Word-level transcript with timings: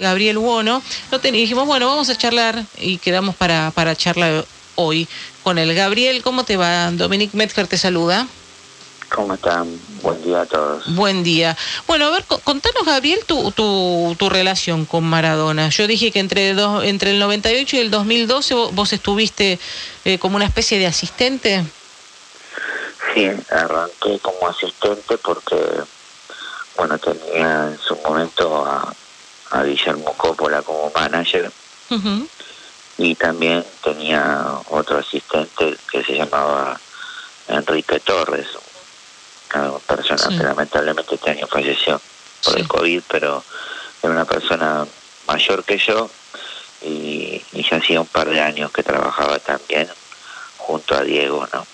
Gabriel 0.00 0.38
Buono, 0.38 0.82
lo 1.12 1.18
dijimos, 1.18 1.66
bueno, 1.66 1.86
vamos 1.86 2.08
a 2.08 2.16
charlar 2.16 2.64
y 2.78 2.96
quedamos 2.96 3.36
para, 3.36 3.70
para 3.70 3.94
charlar 3.94 4.46
hoy 4.74 5.06
con 5.42 5.58
el 5.58 5.74
Gabriel, 5.74 6.22
¿cómo 6.22 6.44
te 6.44 6.56
va? 6.56 6.90
Dominic 6.90 7.34
Metzger 7.34 7.66
te 7.66 7.76
saluda. 7.76 8.26
¿Cómo 9.14 9.34
están? 9.34 9.68
Buen 10.02 10.22
día 10.22 10.40
a 10.40 10.46
todos. 10.46 10.94
Buen 10.94 11.22
día. 11.22 11.54
Bueno, 11.86 12.06
a 12.06 12.10
ver, 12.10 12.24
contanos, 12.24 12.86
Gabriel, 12.86 13.20
tu, 13.26 13.50
tu, 13.50 14.16
tu 14.18 14.30
relación 14.30 14.86
con 14.86 15.04
Maradona. 15.04 15.68
Yo 15.68 15.86
dije 15.86 16.10
que 16.12 16.20
entre, 16.20 16.54
dos, 16.54 16.82
entre 16.84 17.10
el 17.10 17.18
98 17.18 17.76
y 17.76 17.80
el 17.80 17.90
2012 17.90 18.54
vos, 18.72 18.92
estuviste 18.94 19.58
eh, 20.06 20.18
como 20.18 20.36
una 20.36 20.46
especie 20.46 20.78
de 20.78 20.86
asistente. 20.86 21.64
Sí, 23.12 23.28
arranqué 23.50 24.18
como 24.20 24.48
asistente 24.48 25.18
porque, 25.18 25.56
bueno, 26.76 26.96
tenía 26.98 27.68
en 27.68 27.78
su 27.78 27.96
momento 27.96 28.64
a, 28.64 28.94
a 29.50 29.62
Guillermo 29.62 30.12
Coppola 30.16 30.62
como 30.62 30.90
manager. 30.94 31.50
Y 32.98 33.14
también 33.14 33.64
tenía 33.82 34.60
otro 34.68 34.98
asistente 34.98 35.76
que 35.90 36.04
se 36.04 36.14
llamaba 36.14 36.78
Enrique 37.48 37.98
Torres, 38.00 38.46
una 39.54 39.78
persona 39.78 40.28
que 40.28 40.44
lamentablemente 40.44 41.14
este 41.14 41.30
año 41.30 41.46
falleció 41.46 42.00
por 42.44 42.58
el 42.58 42.68
COVID, 42.68 43.02
pero 43.08 43.42
era 44.02 44.12
una 44.12 44.24
persona 44.24 44.86
mayor 45.26 45.64
que 45.64 45.78
yo 45.78 46.08
y, 46.82 47.42
y 47.52 47.68
ya 47.68 47.78
hacía 47.78 48.00
un 48.00 48.06
par 48.06 48.28
de 48.28 48.40
años 48.40 48.70
que 48.70 48.82
trabajaba 48.82 49.38
también 49.38 49.88
junto 50.58 50.94
a 50.94 51.02
Diego, 51.02 51.46
¿no? 51.52 51.66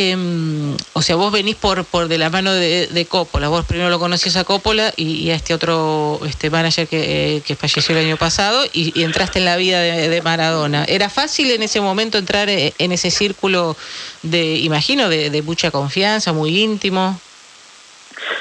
Eh, 0.00 0.76
o 0.92 1.02
sea, 1.02 1.16
vos 1.16 1.32
venís 1.32 1.56
por, 1.56 1.84
por 1.84 2.06
de 2.06 2.18
la 2.18 2.30
mano 2.30 2.52
de, 2.52 2.86
de 2.86 3.06
Coppola, 3.06 3.48
vos 3.48 3.66
primero 3.66 3.90
lo 3.90 3.98
conocías 3.98 4.36
a 4.36 4.44
Coppola 4.44 4.94
y, 4.96 5.28
a 5.30 5.34
este 5.34 5.54
otro 5.54 6.20
este 6.24 6.50
manager 6.50 6.86
que, 6.86 7.38
eh, 7.38 7.40
que 7.40 7.56
falleció 7.56 7.98
el 7.98 8.06
año 8.06 8.16
pasado 8.16 8.64
y, 8.72 9.02
entraste 9.02 9.40
en 9.40 9.44
la 9.44 9.56
vida 9.56 9.80
de, 9.80 10.22
Maradona. 10.22 10.84
¿Era 10.84 11.10
fácil 11.10 11.50
en 11.50 11.64
ese 11.64 11.80
momento 11.80 12.16
entrar 12.16 12.48
eh, 12.48 12.74
en 12.78 12.92
ese 12.92 13.10
círculo 13.10 13.76
de, 14.22 14.58
imagino, 14.58 15.08
de, 15.08 15.30
de 15.30 15.42
mucha 15.42 15.72
confianza, 15.72 16.32
muy 16.32 16.62
íntimo? 16.62 17.20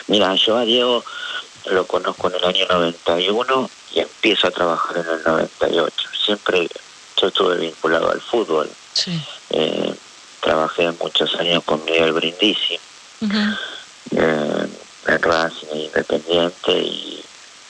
Mira, 0.06 0.36
yo 0.36 0.58
a 0.58 0.62
Diego 0.62 1.04
lo 1.72 1.88
conozco 1.88 2.30
en 2.30 2.36
el 2.36 2.46
año 2.46 2.68
91 2.70 3.70
y 3.96 4.02
empiezo 4.02 4.46
a 4.46 4.52
trabajar 4.52 4.98
en 4.98 5.12
el 5.12 5.24
98. 5.24 6.10
Siempre 6.24 6.68
yo 7.20 7.28
estuve 7.30 7.58
vinculado 7.58 8.12
al 8.12 8.22
fútbol. 8.22 8.70
Sí. 8.94 9.20
Eh, 9.50 9.96
trabajé 10.48 10.90
muchos 10.94 11.36
años 11.36 11.62
con 11.66 11.84
Miguel 11.84 12.14
Brindisi 12.14 12.80
eh, 14.16 14.68
en 15.08 15.22
Racing 15.22 15.76
Independiente 15.76 16.72
y 16.72 17.22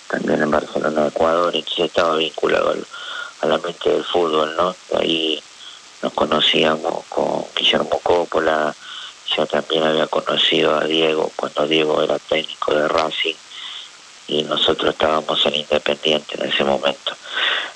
también 0.08 0.44
en 0.44 0.52
Barcelona, 0.52 1.08
Ecuador, 1.08 1.56
entonces 1.56 1.86
estaba 1.86 2.18
vinculado 2.18 2.70
al, 2.70 2.86
a 3.42 3.48
la 3.48 3.58
mente 3.58 3.90
del 3.90 4.04
fútbol, 4.04 4.56
¿no? 4.56 4.76
ahí 4.96 5.42
nos 6.04 6.14
conocíamos 6.14 7.04
con 7.10 7.46
Guillermo 7.56 8.00
Coppola, 8.04 8.76
yo 9.36 9.48
también 9.48 9.84
había 9.84 10.06
conocido 10.06 10.78
a 10.78 10.86
Diego 10.86 11.32
cuando 11.36 11.68
Diego 11.68 12.04
era 12.04 12.20
técnico 12.20 12.76
de 12.76 12.88
Racing 12.88 13.36
y 14.28 14.44
nosotros 14.44 14.94
estábamos 14.94 15.46
en 15.46 15.56
Independiente 15.56 16.36
en 16.36 16.52
ese 16.52 16.64
momento. 16.64 17.16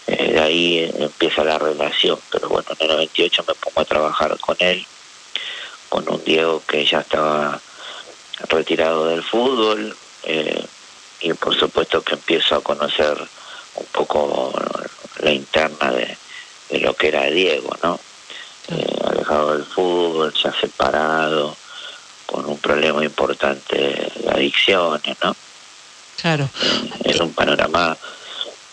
Eh, 0.08 0.34
de 0.34 0.40
ahí 0.40 0.92
empieza 1.00 1.44
la 1.44 1.58
relación, 1.58 2.20
pero 2.30 2.50
bueno, 2.50 2.68
en 2.72 2.90
el 2.90 2.96
98 2.96 3.46
me 3.48 3.54
pongo 3.56 3.82
a 3.82 3.86
trabajar 3.86 4.38
con 4.40 4.58
él, 4.60 4.86
con 5.90 6.08
un 6.10 6.24
Diego 6.24 6.62
que 6.68 6.86
ya 6.86 7.00
estaba 7.00 7.60
retirado 8.50 9.08
del 9.08 9.24
fútbol, 9.24 9.96
eh, 10.24 10.66
y 11.22 11.34
por 11.34 11.58
supuesto 11.58 12.02
que 12.02 12.16
empiezo 12.16 12.56
a 12.56 12.64
conocer 12.64 13.18
un 13.76 13.86
poco 13.92 14.54
la 15.20 15.32
interna 15.32 15.92
de, 15.92 16.18
lo 16.80 16.94
que 16.96 17.10
era 17.10 17.26
Diego, 17.26 17.70
¿no? 17.84 18.00
Eh, 18.70 18.96
alejado 19.06 19.54
del 19.54 19.66
fútbol, 19.66 20.34
ya 20.34 20.54
separado, 20.54 21.56
con 22.26 22.45
un 22.45 22.58
problema 22.58 23.04
importante 23.04 23.78
de 23.78 24.30
adicciones, 24.30 25.17
¿no? 25.22 25.36
Claro. 26.21 26.49
Es 27.04 27.20
un 27.20 27.33
panorama, 27.33 27.98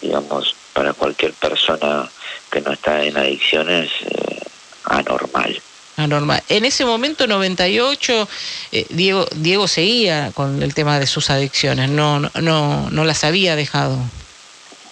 digamos, 0.00 0.54
para 0.72 0.92
cualquier 0.92 1.32
persona 1.32 2.09
que 2.50 2.60
no 2.60 2.72
está 2.72 3.03
en 3.03 3.16
adicciones, 3.16 3.91
eh, 4.03 4.41
anormal. 4.84 5.60
Anormal. 5.97 6.42
En 6.48 6.64
ese 6.64 6.84
momento, 6.84 7.26
98, 7.26 8.28
eh, 8.70 8.87
Diego, 8.91 9.26
Diego 9.34 9.66
seguía 9.66 10.31
con 10.34 10.62
el 10.62 10.75
tema 10.75 11.00
de 11.00 11.06
sus 11.06 11.31
adicciones, 11.31 11.91
no, 11.91 12.20
no, 12.20 12.91
no 12.91 13.04
las 13.04 13.25
había 13.25 13.56
dejado. 13.56 13.97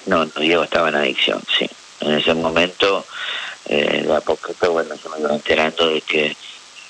No, 0.06 0.24
no, 0.24 0.32
Diego 0.40 0.64
estaba 0.64 0.88
en 0.88 0.96
adicción, 0.96 1.42
sí. 1.58 1.68
En 2.00 2.14
ese 2.14 2.34
momento, 2.34 3.06
eh, 3.66 4.02
de 4.06 4.16
a 4.16 4.20
poquito, 4.20 4.72
bueno, 4.72 4.96
se 4.96 5.08
me 5.08 5.20
iba 5.20 5.32
enterando 5.32 5.88
de 5.88 6.00
que 6.00 6.36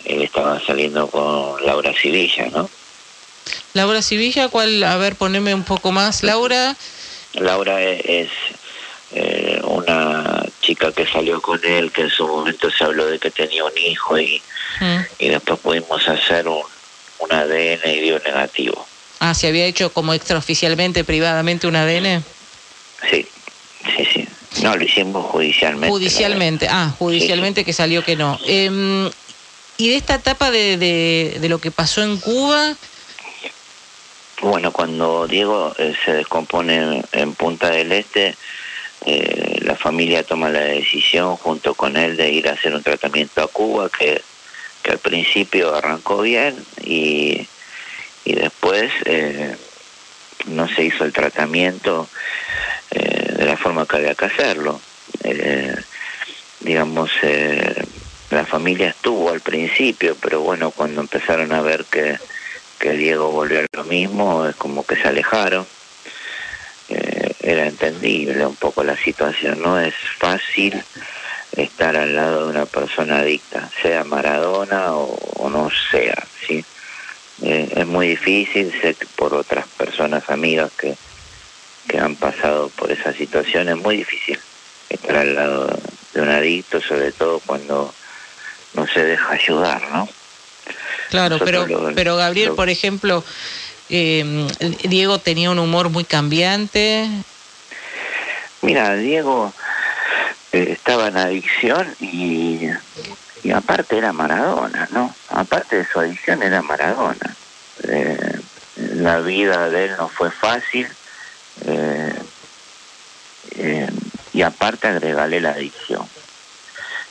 él 0.04 0.22
estaba 0.22 0.60
saliendo 0.64 1.08
con 1.08 1.64
Laura 1.66 1.92
Civilla, 1.92 2.46
¿no? 2.46 2.70
Laura 3.74 4.02
Civilla, 4.02 4.48
¿cuál? 4.48 4.82
A 4.84 4.96
ver, 4.96 5.16
poneme 5.16 5.54
un 5.54 5.64
poco 5.64 5.92
más. 5.92 6.22
Laura. 6.22 6.76
Laura 7.34 7.82
es, 7.82 8.30
eh, 9.12 9.60
una 9.64 10.42
chica 10.60 10.92
que 10.92 11.06
salió 11.06 11.40
con 11.40 11.60
él, 11.64 11.92
que 11.92 12.02
en 12.02 12.10
su 12.10 12.26
momento 12.26 12.70
se 12.70 12.84
habló 12.84 13.06
de 13.06 13.18
que 13.18 13.30
tenía 13.30 13.64
un 13.64 13.76
hijo 13.76 14.18
y, 14.18 14.42
mm. 14.80 14.96
y 15.18 15.28
después 15.28 15.60
pudimos 15.60 16.08
hacer 16.08 16.48
un, 16.48 16.62
un 17.18 17.32
ADN 17.32 17.80
y 17.84 18.00
dio 18.00 18.18
negativo. 18.20 18.86
Ah, 19.20 19.34
¿se 19.34 19.48
había 19.48 19.66
hecho 19.66 19.92
como 19.92 20.12
extraoficialmente, 20.12 21.04
privadamente 21.04 21.66
un 21.66 21.76
ADN? 21.76 22.24
Sí, 23.10 23.26
sí, 23.96 24.08
sí. 24.12 24.28
No, 24.62 24.76
lo 24.76 24.84
hicimos 24.84 25.26
judicialmente. 25.26 25.88
Judicialmente, 25.88 26.68
ah, 26.70 26.94
judicialmente 26.98 27.64
que 27.64 27.72
salió 27.72 28.02
que 28.04 28.16
no. 28.16 28.38
Eh, 28.46 29.10
y 29.78 29.90
de 29.90 29.96
esta 29.96 30.14
etapa 30.14 30.50
de, 30.50 30.78
de, 30.78 31.36
de, 31.40 31.48
lo 31.48 31.58
que 31.58 31.70
pasó 31.70 32.02
en 32.02 32.16
Cuba, 32.16 32.74
bueno, 34.42 34.72
cuando 34.72 35.26
Diego 35.26 35.74
eh, 35.78 35.94
se 36.04 36.12
descompone 36.12 37.02
en, 37.12 37.34
Punta 37.34 37.70
del 37.70 37.92
Este, 37.92 38.36
eh, 39.04 39.58
la 39.62 39.76
familia 39.76 40.24
toma 40.24 40.50
la 40.50 40.60
decisión 40.60 41.36
junto 41.36 41.74
con 41.74 41.96
él 41.96 42.16
de 42.16 42.30
ir 42.30 42.48
a 42.48 42.52
hacer 42.52 42.74
un 42.74 42.82
tratamiento 42.82 43.42
a 43.42 43.48
Cuba 43.48 43.88
que, 43.88 44.22
que 44.82 44.90
al 44.92 44.98
principio 44.98 45.74
arrancó 45.74 46.22
bien 46.22 46.56
y, 46.82 47.46
y 48.24 48.34
después 48.34 48.92
eh, 49.04 49.56
no 50.46 50.68
se 50.68 50.84
hizo 50.84 51.04
el 51.04 51.12
tratamiento 51.12 52.08
de 52.90 53.44
la 53.44 53.56
forma 53.56 53.86
que 53.86 53.96
había 53.96 54.14
que 54.14 54.24
hacerlo. 54.24 54.80
digamos, 56.60 57.10
la 58.30 58.46
familia 58.46 58.88
estuvo 58.88 59.30
al 59.30 59.40
principio, 59.40 60.16
pero 60.20 60.40
bueno, 60.40 60.70
cuando 60.70 61.00
empezaron 61.02 61.52
a 61.52 61.60
ver 61.60 61.84
que 61.84 62.16
que 62.78 62.92
Diego 62.92 63.30
volvió 63.30 63.60
a 63.60 63.66
lo 63.72 63.84
mismo, 63.84 64.46
es 64.46 64.56
como 64.56 64.84
que 64.84 64.96
se 64.96 65.08
alejaron. 65.08 65.66
Eh, 66.88 67.32
era 67.40 67.66
entendible 67.66 68.46
un 68.46 68.56
poco 68.56 68.84
la 68.84 68.96
situación, 68.96 69.60
no 69.60 69.78
es 69.80 69.94
fácil 70.18 70.82
estar 71.56 71.96
al 71.96 72.14
lado 72.14 72.44
de 72.44 72.50
una 72.50 72.66
persona 72.66 73.18
adicta, 73.18 73.70
sea 73.82 74.04
Maradona 74.04 74.92
o, 74.94 75.48
no 75.48 75.70
sea, 75.90 76.26
¿sí? 76.46 76.64
Eh, 77.42 77.72
es 77.76 77.86
muy 77.86 78.08
difícil, 78.08 78.72
sé 78.80 78.96
por 79.16 79.34
otras 79.34 79.66
personas 79.68 80.28
amigas 80.28 80.70
que, 80.78 80.96
que 81.88 81.98
han 81.98 82.16
pasado 82.16 82.68
por 82.70 82.90
esa 82.90 83.12
situación, 83.12 83.68
es 83.68 83.76
muy 83.76 83.98
difícil 83.98 84.38
estar 84.88 85.16
al 85.16 85.34
lado 85.34 85.78
de 86.14 86.20
un 86.20 86.28
adicto, 86.28 86.80
sobre 86.80 87.12
todo 87.12 87.40
cuando 87.40 87.92
no 88.74 88.86
se 88.86 89.04
deja 89.04 89.32
ayudar, 89.32 89.82
¿no? 89.90 90.08
Claro, 91.10 91.38
pero, 91.44 91.66
pero 91.94 92.16
Gabriel, 92.16 92.52
por 92.52 92.68
ejemplo, 92.68 93.24
eh, 93.88 94.46
Diego 94.84 95.18
tenía 95.18 95.50
un 95.50 95.58
humor 95.58 95.90
muy 95.90 96.04
cambiante. 96.04 97.08
Mira, 98.62 98.96
Diego 98.96 99.52
eh, 100.52 100.68
estaba 100.72 101.08
en 101.08 101.16
adicción 101.16 101.94
y, 102.00 102.68
y 103.44 103.50
aparte 103.52 103.98
era 103.98 104.12
Maradona, 104.12 104.88
¿no? 104.90 105.14
Aparte 105.30 105.76
de 105.76 105.86
su 105.86 106.00
adicción 106.00 106.42
era 106.42 106.62
Maradona. 106.62 107.36
Eh, 107.84 108.40
la 108.94 109.20
vida 109.20 109.70
de 109.70 109.86
él 109.86 109.92
no 109.96 110.08
fue 110.08 110.30
fácil 110.30 110.88
y 114.32 114.42
aparte 114.42 114.86
agregale 114.86 115.40
la 115.40 115.50
adicción. 115.50 116.06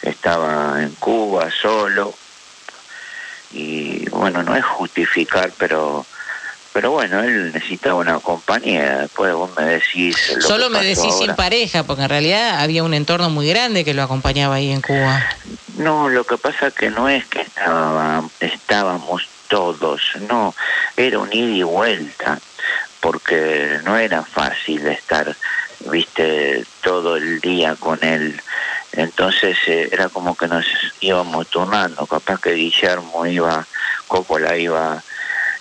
Estaba 0.03 0.83
en 0.83 0.91
Cuba 0.91 1.49
solo, 1.49 2.13
y 3.55 4.09
bueno, 4.09 4.43
no 4.43 4.55
es 4.55 4.63
justificar, 4.63 5.51
pero 5.57 6.05
pero 6.75 6.91
bueno, 6.91 7.21
él 7.21 7.53
necesitaba 7.53 7.95
una 7.95 8.19
compañía, 8.19 8.97
después 8.97 9.33
vos 9.33 9.49
me 9.57 9.63
decís... 9.63 10.17
Solo 10.41 10.69
me 10.69 10.83
decís 10.83 11.15
sin 11.17 11.33
pareja, 11.33 11.83
porque 11.83 12.03
en 12.03 12.09
realidad 12.09 12.59
había 12.59 12.83
un 12.83 12.93
entorno 12.93 13.29
muy 13.29 13.47
grande 13.47 13.85
que 13.85 13.93
lo 13.93 14.03
acompañaba 14.03 14.55
ahí 14.55 14.73
en 14.73 14.81
Cuba. 14.81 15.25
No, 15.77 16.09
lo 16.09 16.25
que 16.25 16.37
pasa 16.37 16.71
que 16.71 16.89
no 16.89 17.07
es 17.07 17.25
que 17.27 17.39
estaba, 17.39 18.25
estábamos 18.41 19.25
todos, 19.47 20.01
no, 20.27 20.53
era 20.97 21.19
un 21.19 21.31
ida 21.31 21.55
y 21.55 21.63
vuelta, 21.63 22.41
porque 22.99 23.79
no 23.85 23.97
era 23.97 24.23
fácil 24.23 24.85
estar, 24.85 25.33
viste, 25.89 26.65
todo 26.83 27.15
el 27.15 27.39
día 27.39 27.77
con 27.77 28.03
él. 28.03 28.41
Entonces 28.95 29.57
eh, 29.67 29.89
era 29.91 30.09
como 30.09 30.35
que 30.35 30.47
nos 30.47 30.65
íbamos 31.01 31.47
turnando, 31.47 32.05
capaz 32.05 32.39
que 32.39 32.53
Guillermo 32.53 33.25
iba, 33.25 33.65
Coppola 34.07 34.57
iba 34.57 35.03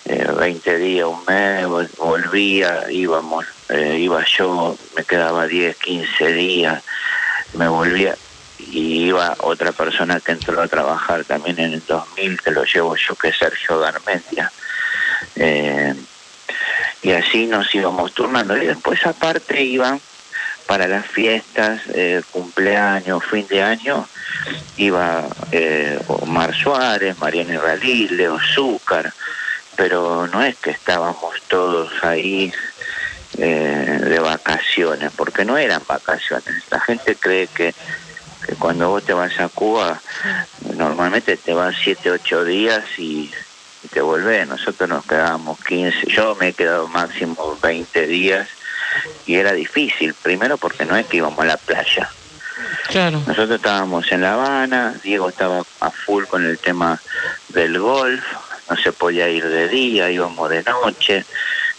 eh, 0.04 0.28
20 0.38 0.78
días, 0.78 1.06
un 1.06 1.24
mes, 1.26 1.66
volvía, 1.96 2.90
íbamos, 2.90 3.46
eh, 3.68 3.98
iba 3.98 4.24
yo, 4.24 4.76
me 4.96 5.04
quedaba 5.04 5.46
10, 5.46 5.76
15 5.76 6.32
días, 6.32 6.82
me 7.54 7.68
volvía 7.68 8.16
y 8.58 9.06
iba 9.06 9.36
otra 9.40 9.72
persona 9.72 10.20
que 10.20 10.32
entró 10.32 10.60
a 10.60 10.68
trabajar 10.68 11.24
también 11.24 11.58
en 11.58 11.72
el 11.72 11.82
2000, 11.86 12.40
que 12.40 12.50
lo 12.50 12.64
llevo 12.64 12.96
yo, 12.96 13.14
que 13.14 13.28
es 13.28 13.36
Sergio 13.36 13.78
Garmendia. 13.78 14.50
Eh, 15.36 15.94
y 17.02 17.12
así 17.12 17.46
nos 17.46 17.74
íbamos 17.74 18.12
turnando. 18.12 18.56
Y 18.56 18.66
después 18.66 19.04
aparte 19.06 19.62
iban 19.62 20.00
para 20.66 20.86
las 20.86 21.06
fiestas, 21.06 21.82
eh, 21.92 22.22
cumpleaños, 22.30 23.24
fin 23.24 23.46
de 23.48 23.62
año, 23.62 24.08
iba 24.76 25.24
eh, 25.52 25.98
Omar 26.06 26.54
Suárez, 26.54 27.18
Mariana 27.18 27.54
Iralí, 27.54 28.08
Leo 28.08 28.38
Zúcar, 28.54 29.12
pero 29.76 30.26
no 30.28 30.42
es 30.42 30.56
que 30.56 30.70
estábamos 30.70 31.34
todos 31.48 31.92
ahí 32.02 32.52
eh, 33.38 34.00
de 34.02 34.18
vacaciones, 34.20 35.12
porque 35.14 35.44
no 35.44 35.58
eran 35.58 35.82
vacaciones. 35.86 36.62
La 36.70 36.80
gente 36.80 37.16
cree 37.16 37.46
que, 37.48 37.74
que 38.46 38.54
cuando 38.54 38.88
vos 38.88 39.04
te 39.04 39.12
vas 39.12 39.38
a 39.40 39.48
Cuba, 39.48 40.00
normalmente 40.76 41.36
te 41.36 41.52
vas 41.52 41.74
7, 41.82 42.10
8 42.10 42.44
días 42.44 42.84
y 42.96 43.30
te 43.92 44.00
volvés. 44.00 44.46
Nosotros 44.48 44.88
nos 44.88 45.04
quedábamos 45.04 45.58
15, 45.64 46.06
yo 46.06 46.34
me 46.36 46.48
he 46.48 46.52
quedado 46.52 46.88
máximo 46.88 47.58
20 47.60 48.06
días 48.06 48.48
y 49.26 49.36
era 49.36 49.52
difícil, 49.52 50.14
primero 50.14 50.58
porque 50.58 50.84
no 50.84 50.96
es 50.96 51.06
que 51.06 51.18
íbamos 51.18 51.40
a 51.40 51.46
la 51.46 51.56
playa. 51.56 52.10
Claro. 52.88 53.22
Nosotros 53.26 53.56
estábamos 53.56 54.10
en 54.12 54.20
La 54.20 54.34
Habana, 54.34 54.94
Diego 55.02 55.28
estaba 55.28 55.62
a 55.80 55.90
full 55.90 56.24
con 56.24 56.44
el 56.44 56.58
tema 56.58 57.00
del 57.48 57.78
golf, 57.78 58.24
no 58.70 58.76
se 58.76 58.92
podía 58.92 59.28
ir 59.28 59.46
de 59.46 59.68
día, 59.68 60.10
íbamos 60.10 60.50
de 60.50 60.62
noche. 60.62 61.24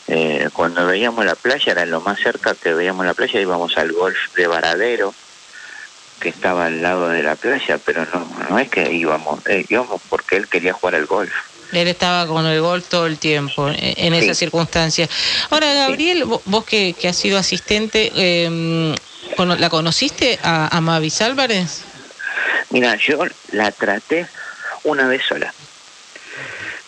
Eh, 0.08 0.50
cuando 0.54 0.86
veíamos 0.86 1.26
la 1.26 1.36
playa, 1.36 1.72
era 1.72 1.86
lo 1.86 2.02
más 2.02 2.20
cerca 2.20 2.54
que 2.54 2.74
veíamos 2.74 3.06
la 3.06 3.14
playa, 3.14 3.40
íbamos 3.40 3.78
al 3.78 3.92
golf 3.92 4.18
de 4.36 4.48
Varadero, 4.48 5.14
que 6.20 6.30
estaba 6.30 6.68
al 6.68 6.82
lado 6.82 7.10
de 7.10 7.24
la 7.24 7.36
playa, 7.36 7.80
pero 7.84 8.06
no, 8.14 8.28
no 8.50 8.60
es 8.60 8.70
que 8.70 8.92
íbamos, 8.92 9.46
eh, 9.48 9.66
íbamos 9.68 10.02
porque 10.10 10.36
él 10.36 10.48
quería 10.48 10.74
jugar 10.74 10.96
al 10.96 11.06
golf. 11.06 11.34
Él 11.72 11.88
estaba 11.88 12.28
con 12.28 12.46
el 12.46 12.62
gol 12.62 12.84
todo 12.84 13.06
el 13.06 13.18
tiempo, 13.18 13.70
en, 13.70 14.14
esas 14.14 14.38
circunstancias. 14.38 15.10
Ahora, 15.50 15.74
Gabriel, 15.74 16.24
vos 16.24 16.66
que, 16.66 16.94
que 16.94 17.08
has 17.08 17.18
sido 17.18 17.38
asistente, 17.38 18.12
eh, 18.16 18.96
¿la 19.38 19.70
conociste 19.70 20.40
a, 20.44 20.76
a 20.76 20.82
Mavis 20.82 21.22
Álvarez? 21.22 21.84
Mira, 22.70 22.96
yo 22.96 23.20
la 23.52 23.72
traté 23.72 24.28
una 24.84 25.08
vez 25.08 25.24
sola. 25.28 25.54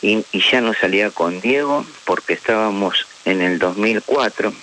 Y, 0.01 0.23
y, 0.31 0.43
ya 0.51 0.61
no 0.61 0.73
salía 0.73 1.09
con 1.09 1.41
Diego 1.41 1.85
porque 2.05 2.33
estábamos 2.33 3.07
en 3.25 3.41
el 3.41 3.57
2004, 3.57 4.53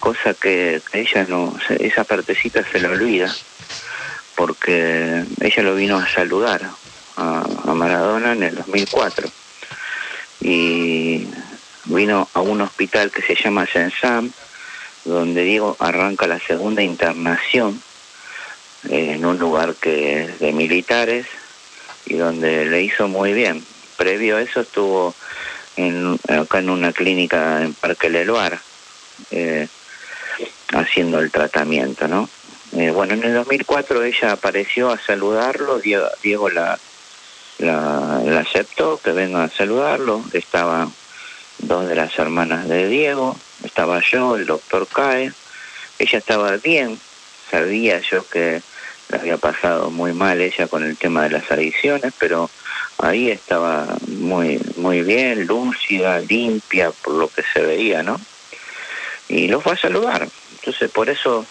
cosa 0.00 0.34
que 0.34 0.80
ella 0.94 1.26
no, 1.28 1.54
esa 1.78 2.04
partecita 2.04 2.64
se 2.70 2.80
la 2.80 2.88
olvida, 2.88 3.34
porque 4.34 5.24
ella 5.40 5.62
lo 5.62 5.74
vino 5.74 5.98
a 5.98 6.08
saludar 6.08 6.62
a, 7.16 7.44
a 7.64 7.74
Maradona 7.74 8.32
en 8.32 8.44
el 8.44 8.54
2004 8.54 9.30
y 10.42 11.28
vino 11.84 12.28
a 12.34 12.40
un 12.40 12.60
hospital 12.60 13.10
que 13.10 13.22
se 13.22 13.34
llama 13.34 13.66
Sensam, 13.66 14.30
donde 15.04 15.44
Diego 15.44 15.76
arranca 15.78 16.26
la 16.26 16.38
segunda 16.40 16.82
internación 16.82 17.80
eh, 18.88 19.12
en 19.14 19.24
un 19.24 19.38
lugar 19.38 19.74
que 19.74 20.24
es 20.24 20.40
de 20.40 20.52
militares 20.52 21.26
y 22.06 22.14
donde 22.14 22.66
le 22.66 22.82
hizo 22.82 23.08
muy 23.08 23.32
bien. 23.32 23.64
Previo 23.96 24.36
a 24.36 24.42
eso 24.42 24.60
estuvo 24.60 25.14
en, 25.76 26.18
acá 26.28 26.58
en 26.58 26.70
una 26.70 26.92
clínica 26.92 27.62
en 27.62 27.74
Parque 27.74 28.10
Leluar 28.10 28.58
eh, 29.30 29.68
haciendo 30.72 31.20
el 31.20 31.30
tratamiento, 31.30 32.08
¿no? 32.08 32.28
Eh, 32.72 32.90
bueno, 32.90 33.14
en 33.14 33.22
el 33.24 33.34
2004 33.34 34.02
ella 34.02 34.32
apareció 34.32 34.90
a 34.90 34.98
saludarlo, 34.98 35.78
Diego, 35.78 36.06
Diego 36.22 36.48
la 36.48 36.78
la, 37.58 38.18
aceptó, 38.38 39.00
que 39.02 39.12
venga 39.12 39.44
a 39.44 39.48
saludarlo. 39.48 40.24
Estaban 40.32 40.92
dos 41.58 41.88
de 41.88 41.94
las 41.94 42.18
hermanas 42.18 42.68
de 42.68 42.88
Diego, 42.88 43.36
estaba 43.64 44.00
yo, 44.00 44.36
el 44.36 44.46
doctor 44.46 44.86
Cae. 44.86 45.32
Ella 45.98 46.18
estaba 46.18 46.56
bien, 46.56 46.98
sabía 47.50 48.00
yo 48.00 48.26
que 48.28 48.62
le 49.10 49.18
había 49.18 49.36
pasado 49.36 49.90
muy 49.90 50.12
mal 50.12 50.40
ella 50.40 50.66
con 50.66 50.82
el 50.82 50.96
tema 50.96 51.24
de 51.24 51.30
las 51.30 51.50
adicciones, 51.50 52.12
pero 52.18 52.50
ahí 52.98 53.30
estaba 53.30 53.86
muy, 54.08 54.60
muy 54.76 55.02
bien, 55.02 55.46
lúcida, 55.46 56.18
limpia, 56.20 56.90
por 56.90 57.14
lo 57.14 57.28
que 57.28 57.42
se 57.52 57.60
veía, 57.60 58.02
¿no? 58.02 58.20
Y 59.28 59.48
lo 59.48 59.60
fue 59.60 59.74
a 59.74 59.76
saludar. 59.76 60.28
Entonces, 60.58 60.90
por 60.90 61.10
eso, 61.10 61.44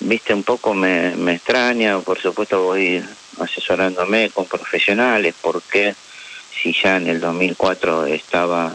viste, 0.00 0.34
un 0.34 0.42
poco 0.42 0.74
me, 0.74 1.14
me 1.16 1.34
extraña, 1.34 1.98
por 2.00 2.20
supuesto 2.20 2.62
voy 2.62 3.02
asesorándome 3.40 4.30
con 4.30 4.46
profesionales, 4.46 5.34
porque 5.40 5.94
si 6.52 6.72
ya 6.72 6.96
en 6.96 7.08
el 7.08 7.20
2004 7.20 8.06
estaba 8.06 8.72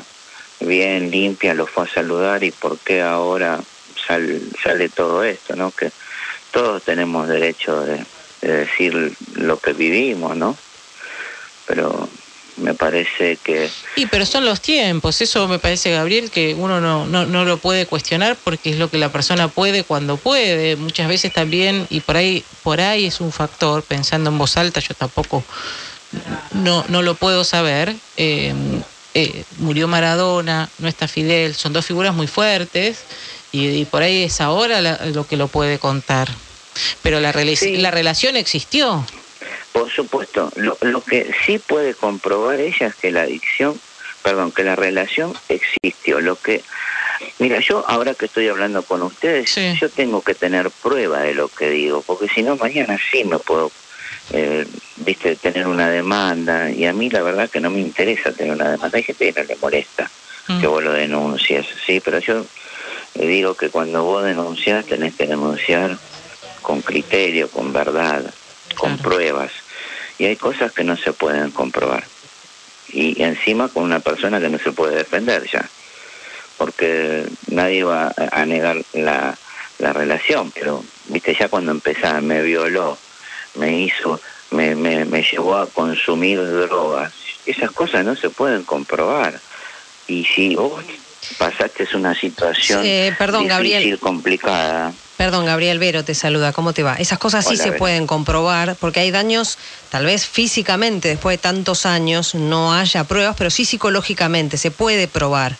bien 0.60 1.10
limpia, 1.10 1.54
lo 1.54 1.66
fue 1.68 1.86
a 1.86 1.94
saludar 1.94 2.44
y 2.44 2.52
por 2.52 2.78
qué 2.80 3.02
ahora 3.02 3.60
sale 4.08 4.90
todo 4.90 5.24
esto, 5.24 5.56
¿no? 5.56 5.72
Que 5.72 5.92
todos 6.52 6.84
tenemos 6.84 7.28
derecho 7.28 7.82
de, 7.82 8.04
decir 8.42 9.16
lo 9.36 9.60
que 9.60 9.74
vivimos, 9.74 10.36
¿no? 10.36 10.58
Pero 11.68 12.10
me 12.62 12.74
parece 12.74 13.38
que... 13.38 13.70
Y 13.96 14.06
pero 14.06 14.26
son 14.26 14.46
los 14.46 14.62
tiempos, 14.62 15.22
eso 15.22 15.48
me 15.48 15.60
parece, 15.60 15.92
Gabriel, 15.92 16.32
que 16.32 16.54
uno 16.54 16.80
no, 16.80 17.06
no, 17.06 17.26
no 17.26 17.46
lo 17.46 17.58
puede 17.58 17.86
cuestionar 17.86 18.38
porque 18.44 18.72
es 18.72 18.78
lo 18.78 18.90
que 18.90 18.98
la 18.98 19.12
persona 19.12 19.48
puede 19.48 19.84
cuando 19.84 20.18
puede. 20.18 20.76
Muchas 20.76 21.08
veces 21.08 21.34
también, 21.34 21.88
y 21.90 22.00
por 22.02 22.18
ahí, 22.18 22.44
por 22.64 22.80
ahí 22.80 23.08
es 23.08 23.20
un 23.20 23.32
factor, 23.32 23.84
pensando 23.84 24.30
en 24.30 24.38
voz 24.38 24.58
alta, 24.58 24.80
yo 24.80 24.94
tampoco 24.94 25.44
no, 26.52 26.86
no 26.88 27.02
lo 27.02 27.16
puedo 27.16 27.44
saber. 27.44 27.96
Eh, 28.18 28.54
eh, 29.14 29.44
murió 29.58 29.88
Maradona, 29.88 30.70
no 30.80 30.88
está 30.88 31.08
Fidel, 31.08 31.56
son 31.56 31.74
dos 31.74 31.86
figuras 31.86 32.14
muy 32.14 32.28
fuertes 32.28 33.00
y, 33.52 33.84
por 33.86 34.04
ahí 34.04 34.24
es 34.24 34.40
ahora 34.40 34.82
lo 35.08 35.28
que 35.28 35.36
lo 35.36 35.48
puede 35.50 35.80
contar. 35.80 36.30
Pero 37.02 37.20
la, 37.20 37.34
la 37.34 37.92
relación 37.92 38.38
existió. 38.38 39.06
Por 39.92 40.06
supuesto, 40.06 40.50
lo, 40.56 40.78
lo 40.80 41.04
que 41.04 41.32
sí 41.46 41.60
puede 41.60 41.94
comprobar 41.94 42.62
ella 42.62 42.88
es 42.88 42.96
que 42.96 43.12
la 43.12 43.24
adicción, 43.24 43.78
perdón, 44.24 44.54
que 44.54 44.64
la 44.64 44.78
relación 44.78 45.34
existió. 45.50 46.22
Lo 46.22 46.38
que, 46.38 46.64
mira, 47.40 47.60
yo 47.60 47.84
ahora 47.86 48.14
que 48.14 48.28
estoy 48.28 48.48
hablando 48.48 48.84
con 48.84 49.02
ustedes, 49.02 49.54
yo 49.78 49.90
tengo 49.90 50.22
que 50.22 50.34
tener 50.34 50.72
prueba 50.72 51.20
de 51.20 51.34
lo 51.34 51.50
que 51.50 51.70
digo, 51.70 52.02
porque 52.04 52.30
si 52.30 52.42
no 52.42 52.56
mañana 52.56 52.98
sí 53.12 53.26
me 53.26 53.38
puedo, 53.38 53.70
eh, 54.32 54.66
viste, 54.96 55.36
tener 55.36 55.68
una 55.68 55.90
demanda 55.90 56.72
y 56.72 56.86
a 56.86 56.94
mí 56.94 57.10
la 57.10 57.22
verdad 57.22 57.50
que 57.50 57.60
no 57.60 57.70
me 57.70 57.82
interesa 57.82 58.32
tener 58.32 58.54
una 58.54 58.72
demanda. 58.72 58.98
Hay 58.98 59.04
gente 59.04 59.34
que 59.34 59.42
no 59.42 59.46
le 59.46 59.58
molesta 59.58 60.10
que 60.48 60.54
mm. 60.68 60.72
vos 60.72 60.84
lo 60.84 60.94
denuncies, 60.94 61.66
sí, 61.86 62.00
pero 62.00 62.20
yo 62.20 62.46
le 63.16 63.28
digo 63.28 63.56
que 63.56 63.70
cuando 63.70 64.06
vos 64.06 64.24
denuncias 64.24 64.86
tenés 64.86 65.16
que 65.16 65.28
denunciar 65.28 65.98
con 66.62 66.82
criterio, 66.82 67.50
con 67.50 67.74
verdad 67.74 68.34
con 68.76 68.98
pruebas. 68.98 69.52
Y 70.22 70.28
hay 70.28 70.36
cosas 70.36 70.72
que 70.72 70.84
no 70.84 70.96
se 70.98 71.14
pueden 71.14 71.50
comprobar. 71.50 72.04
Y 72.90 73.24
encima 73.24 73.70
con 73.70 73.86
una 73.86 74.02
persona 74.02 74.40
que 74.40 74.50
no 74.50 74.60
se 74.60 74.72
puede 74.72 74.98
defender 74.98 75.50
ya. 75.52 75.68
Porque 76.60 77.26
nadie 77.48 77.84
va 77.84 78.14
a 78.32 78.46
negar 78.46 78.84
la, 78.94 79.36
la 79.80 79.94
relación, 79.94 80.52
pero, 80.52 80.84
viste, 81.08 81.34
ya 81.34 81.50
cuando 81.50 81.72
empezaba, 81.72 82.22
me 82.22 82.44
violó, 82.44 83.00
me 83.56 83.82
hizo, 83.82 84.22
me, 84.52 84.76
me, 84.76 85.06
me 85.06 85.24
llevó 85.24 85.58
a 85.58 85.66
consumir 85.66 86.38
drogas. 86.38 87.12
Esas 87.48 87.72
cosas 87.72 88.06
no 88.06 88.16
se 88.16 88.30
pueden 88.30 88.62
comprobar. 88.62 89.40
Y 90.06 90.24
si 90.26 90.56
vos 90.56 90.84
pasaste 91.38 91.88
una 91.94 92.14
situación 92.16 92.82
perdón, 93.18 93.44
difícil, 93.44 93.50
Gabriel. 93.50 94.00
complicada, 94.00 94.94
Perdón, 95.22 95.46
Gabriel 95.46 95.78
Vero 95.78 96.04
te 96.04 96.16
saluda, 96.16 96.52
¿cómo 96.52 96.74
te 96.74 96.82
va? 96.82 96.96
Esas 96.96 97.20
cosas 97.20 97.46
sí 97.48 97.56
se 97.56 97.74
pueden 97.74 98.08
comprobar 98.08 98.76
porque 98.80 99.02
hay 99.02 99.12
daños, 99.12 99.60
tal 99.92 100.04
vez 100.04 100.26
físicamente, 100.26 101.10
después 101.10 101.38
de 101.38 101.38
tantos 101.38 101.86
años 101.86 102.34
no 102.34 102.74
haya 102.74 103.04
pruebas, 103.04 103.36
pero 103.38 103.52
sí 103.52 103.64
psicológicamente 103.64 104.58
se 104.58 104.72
puede 104.72 105.08
probar. 105.08 105.58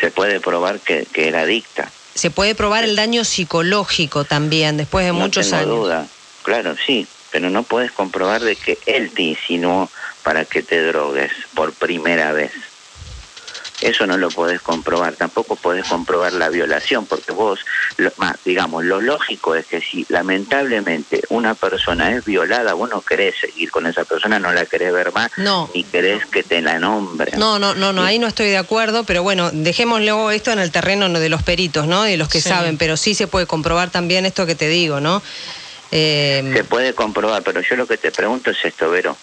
Se 0.00 0.10
puede 0.10 0.40
probar 0.40 0.80
que, 0.80 1.06
era 1.14 1.42
adicta. 1.42 1.90
Se 2.14 2.30
puede 2.30 2.54
probar 2.54 2.84
el 2.84 2.96
daño 2.96 3.22
psicológico 3.22 4.24
también, 4.24 4.78
después 4.78 5.04
de 5.04 5.12
no 5.12 5.18
muchos 5.18 5.50
tengo 5.50 5.56
años. 5.58 5.68
duda, 5.68 6.06
claro, 6.42 6.76
sí, 6.86 7.06
pero 7.32 7.50
no 7.50 7.64
puedes 7.64 7.92
comprobar 7.92 8.42
de 8.42 8.56
que 8.56 8.78
él 8.86 9.10
te 9.10 9.24
insinuó 9.24 9.90
para 10.22 10.46
que 10.46 10.62
te 10.62 10.82
drogues 10.82 11.32
por 11.52 11.74
primera 11.74 12.32
vez. 12.32 12.52
Eso 13.80 14.06
no 14.06 14.16
lo 14.16 14.30
podés 14.30 14.60
comprobar, 14.60 15.14
tampoco 15.14 15.56
podés 15.56 15.86
comprobar 15.86 16.32
la 16.32 16.48
violación, 16.48 17.06
porque 17.06 17.32
vos, 17.32 17.60
más, 18.16 18.36
digamos, 18.44 18.84
lo 18.84 19.00
lógico 19.00 19.54
es 19.54 19.66
que 19.66 19.80
si 19.80 20.06
lamentablemente 20.08 21.22
una 21.28 21.54
persona 21.54 22.12
es 22.12 22.24
violada, 22.24 22.74
vos 22.74 22.90
no 22.90 23.00
querés 23.02 23.34
seguir 23.40 23.70
con 23.70 23.86
esa 23.86 24.04
persona, 24.04 24.38
no 24.38 24.52
la 24.52 24.66
querés 24.66 24.92
ver 24.92 25.12
más, 25.12 25.30
no. 25.36 25.70
ni 25.74 25.84
querés 25.84 26.24
que 26.26 26.42
te 26.42 26.60
la 26.60 26.78
nombre. 26.78 27.32
No, 27.36 27.58
no, 27.58 27.74
no, 27.74 27.92
no, 27.92 28.02
ahí 28.02 28.18
no 28.18 28.26
estoy 28.26 28.48
de 28.48 28.58
acuerdo, 28.58 29.04
pero 29.04 29.22
bueno, 29.22 29.50
dejémoslo 29.52 30.30
esto 30.30 30.50
en 30.52 30.58
el 30.58 30.70
terreno 30.70 31.08
de 31.08 31.28
los 31.28 31.42
peritos, 31.42 31.86
¿no? 31.86 32.02
De 32.02 32.16
los 32.16 32.28
que 32.28 32.40
saben, 32.40 32.78
pero 32.78 32.96
sí 32.96 33.14
se 33.14 33.26
puede 33.26 33.46
comprobar 33.46 33.90
también 33.90 34.26
esto 34.26 34.46
que 34.46 34.54
te 34.54 34.68
digo, 34.68 35.00
¿no? 35.00 35.22
Eh... 35.94 36.52
Se 36.54 36.64
puede 36.64 36.94
comprobar, 36.94 37.42
pero 37.42 37.60
yo 37.60 37.76
lo 37.76 37.86
que 37.86 37.96
te 37.96 38.10
pregunto 38.10 38.50
es 38.50 38.64
esto, 38.64 38.90
Vero 38.90 39.16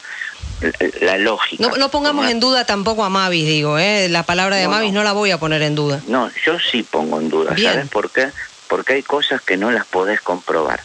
la 1.02 1.18
lógica. 1.18 1.68
No, 1.78 1.90
pongamos 1.90 2.30
en 2.30 2.40
duda 2.40 2.66
tampoco 2.66 3.04
a 3.04 3.10
Mavis, 3.10 3.46
digo, 3.46 3.80
¿eh? 3.80 4.08
la 4.10 4.24
palabra 4.24 4.58
de 4.58 4.68
Mavis 4.68 4.94
no. 4.94 5.04
la 5.04 5.12
voy 5.12 5.32
a 5.32 5.40
poner 5.40 5.62
en 5.64 5.76
duda. 5.76 6.02
No, 6.08 6.30
yo 6.46 6.60
sí 6.60 6.84
pongo 6.84 7.20
en 7.20 7.30
duda, 7.30 7.56
¿sabes 7.58 7.90
por 7.90 8.12
qué? 8.12 8.30
Porque 8.68 8.94
hay 8.94 9.04
cosas 9.04 9.42
que 9.42 9.58
no 9.58 9.72
las 9.72 9.86
podés 9.86 10.22
comprobar. 10.22 10.82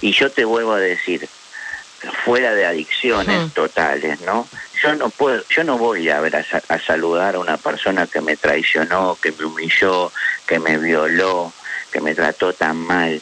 Y 0.00 0.12
yo 0.12 0.30
te 0.30 0.44
vuelvo 0.44 0.72
a 0.74 0.78
decir, 0.78 1.28
fuera 2.24 2.54
de 2.54 2.66
adicciones 2.66 3.52
totales, 3.52 4.20
¿no? 4.20 4.46
Yo 4.82 4.94
no 4.94 5.10
puedo, 5.10 5.42
yo 5.48 5.64
no 5.64 5.76
voy 5.76 6.08
a 6.08 6.20
ver 6.20 6.36
a, 6.36 6.78
saludar 6.78 7.34
a 7.34 7.40
una 7.40 7.56
persona 7.56 8.06
que 8.06 8.20
me 8.20 8.36
traicionó, 8.36 9.18
que 9.20 9.32
me 9.32 9.44
humilló, 9.44 10.12
que 10.46 10.58
me 10.58 10.78
violó, 10.78 11.52
que 11.92 12.00
me 12.00 12.14
trató 12.14 12.52
tan 12.52 12.76
mal 12.76 13.20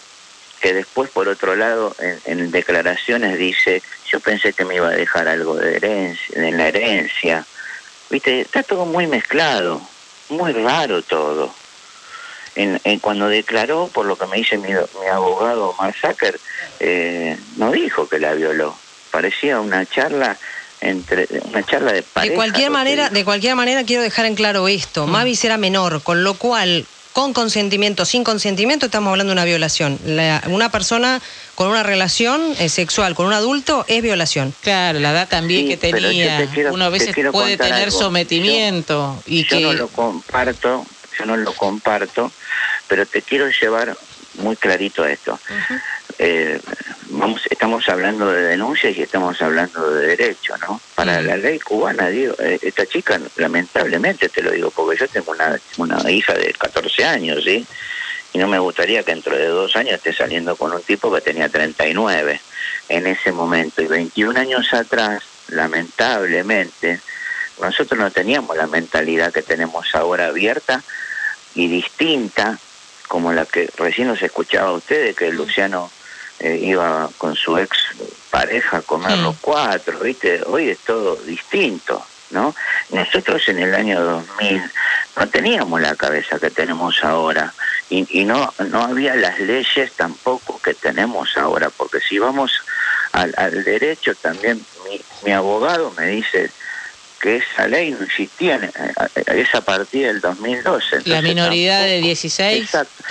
que 0.60 0.72
después 0.74 1.10
por 1.10 1.28
otro 1.28 1.56
lado 1.56 1.94
en, 2.24 2.50
declaraciones 2.50 3.38
dice 3.38 3.82
yo 4.10 4.20
pensé 4.20 4.52
que 4.52 4.64
me 4.64 4.76
iba 4.76 4.88
a 4.88 4.92
dejar 4.92 5.28
algo 5.28 5.56
de 5.56 5.76
herencia 5.76 6.48
en 6.48 6.56
la 6.56 6.68
herencia. 6.68 7.44
Viste 8.10 8.40
está 8.40 8.62
todo 8.62 8.86
muy 8.86 9.06
mezclado 9.06 9.80
muy 10.28 10.52
raro 10.52 11.02
todo. 11.02 11.52
En, 12.54 12.98
cuando 12.98 13.28
declaró 13.28 13.88
por 13.92 14.04
lo 14.06 14.16
que 14.16 14.26
me 14.26 14.38
dice 14.38 14.58
mi, 14.58 14.72
abogado 15.12 15.76
Mark 15.78 15.94
eh, 16.80 17.38
no 17.56 17.70
dijo 17.70 18.08
que 18.08 18.18
la 18.18 18.34
violó. 18.34 18.76
Parecía 19.12 19.60
una 19.60 19.86
charla 19.86 20.36
entre 20.80 21.28
una 21.44 21.62
charla 21.62 21.92
de 21.92 22.02
pareja, 22.02 22.30
de 22.30 22.36
cualquier 22.36 22.70
manera 22.70 23.10
de 23.10 23.24
cualquier 23.24 23.54
manera 23.54 23.84
quiero 23.84 24.02
dejar 24.02 24.26
en 24.26 24.34
claro 24.34 24.66
esto. 24.66 25.06
Mm. 25.06 25.10
Mavis 25.10 25.44
era 25.44 25.56
menor 25.56 26.02
con 26.02 26.24
lo 26.24 26.34
cual 26.34 26.84
con 27.12 27.32
consentimiento, 27.32 28.04
sin 28.04 28.24
consentimiento, 28.24 28.86
estamos 28.86 29.10
hablando 29.10 29.30
de 29.30 29.34
una 29.34 29.44
violación. 29.44 29.98
una 30.46 30.70
persona 30.70 31.20
con 31.54 31.68
una 31.68 31.82
relación 31.82 32.40
eh, 32.58 32.68
sexual 32.68 33.14
con 33.14 33.26
un 33.26 33.32
adulto 33.32 33.84
es 33.88 34.02
violación. 34.02 34.54
Claro, 34.62 35.00
la 35.00 35.10
edad 35.10 35.28
también 35.28 35.68
que 35.68 35.76
tenía. 35.76 36.48
Uno 36.70 36.84
a 36.84 36.88
veces 36.88 37.14
puede 37.32 37.56
tener 37.56 37.90
sometimiento. 37.90 39.20
y 39.26 39.44
yo 39.44 39.60
no 39.60 39.72
lo 39.72 39.88
comparto, 39.88 40.86
yo 41.18 41.26
no 41.26 41.36
lo 41.36 41.52
comparto, 41.54 42.30
pero 42.86 43.06
te 43.06 43.22
quiero 43.22 43.48
llevar 43.48 43.96
muy 44.34 44.56
clarito 44.56 45.02
a 45.02 45.10
esto. 45.10 45.38
Eh, 46.18 46.60
vamos, 47.10 47.42
estamos 47.48 47.88
hablando 47.88 48.30
de 48.30 48.42
denuncias 48.42 48.96
y 48.96 49.02
estamos 49.02 49.40
hablando 49.40 49.90
de 49.90 50.08
derecho, 50.08 50.56
¿no? 50.58 50.80
Para 50.94 51.22
la 51.22 51.36
ley 51.36 51.60
cubana, 51.60 52.08
digo, 52.08 52.34
eh, 52.40 52.58
esta 52.60 52.86
chica, 52.86 53.20
lamentablemente 53.36 54.28
te 54.28 54.42
lo 54.42 54.50
digo, 54.50 54.70
porque 54.70 54.98
yo 54.98 55.08
tengo 55.08 55.30
una, 55.32 55.60
una 55.76 56.10
hija 56.10 56.34
de 56.34 56.52
14 56.52 57.04
años, 57.04 57.44
¿sí? 57.44 57.64
Y 58.32 58.38
no 58.38 58.48
me 58.48 58.58
gustaría 58.58 59.02
que 59.04 59.12
dentro 59.12 59.36
de 59.36 59.46
dos 59.46 59.76
años 59.76 59.94
esté 59.94 60.12
saliendo 60.12 60.56
con 60.56 60.72
un 60.72 60.82
tipo 60.82 61.12
que 61.14 61.20
tenía 61.20 61.48
39 61.48 62.40
en 62.88 63.06
ese 63.06 63.32
momento. 63.32 63.80
Y 63.80 63.86
21 63.86 64.38
años 64.38 64.74
atrás, 64.74 65.22
lamentablemente, 65.48 67.00
nosotros 67.60 67.98
no 67.98 68.10
teníamos 68.10 68.56
la 68.56 68.66
mentalidad 68.66 69.32
que 69.32 69.42
tenemos 69.42 69.94
ahora 69.94 70.26
abierta 70.26 70.82
y 71.54 71.68
distinta 71.68 72.58
como 73.08 73.32
la 73.32 73.46
que 73.46 73.70
recién 73.76 74.08
nos 74.08 74.22
escuchaba 74.22 74.68
a 74.68 74.74
ustedes, 74.74 75.16
que 75.16 75.32
Luciano 75.32 75.90
eh, 76.40 76.58
iba 76.62 77.08
con 77.18 77.34
su 77.34 77.58
ex 77.58 77.76
pareja 78.30 78.78
a 78.78 78.82
comer 78.82 79.18
los 79.18 79.36
cuatro, 79.40 79.98
¿viste? 80.00 80.42
Hoy 80.46 80.70
es 80.70 80.78
todo 80.78 81.16
distinto, 81.16 82.04
¿no? 82.30 82.54
Nosotros 82.90 83.48
en 83.48 83.58
el 83.58 83.74
año 83.74 84.00
2000 84.00 84.62
no 85.16 85.28
teníamos 85.28 85.80
la 85.80 85.96
cabeza 85.96 86.38
que 86.38 86.50
tenemos 86.50 87.02
ahora 87.02 87.52
y, 87.90 88.20
y 88.20 88.24
no, 88.24 88.52
no 88.68 88.82
había 88.82 89.14
las 89.16 89.40
leyes 89.40 89.92
tampoco 89.92 90.60
que 90.60 90.74
tenemos 90.74 91.36
ahora, 91.36 91.70
porque 91.70 92.00
si 92.00 92.18
vamos 92.18 92.52
al, 93.12 93.34
al 93.36 93.64
derecho 93.64 94.14
también, 94.14 94.64
mi, 94.88 95.00
mi 95.24 95.32
abogado 95.32 95.92
me 95.96 96.06
dice 96.06 96.50
que 97.20 97.36
esa 97.36 97.66
ley 97.66 97.90
no 97.90 98.04
existía, 98.04 98.60
es 99.26 99.54
a 99.54 99.60
partir 99.60 100.06
del 100.06 100.20
2012. 100.20 101.02
la 101.06 101.20
minoría 101.22 101.80
de 101.80 102.00
16. 102.00 102.62
Exacto. 102.62 103.04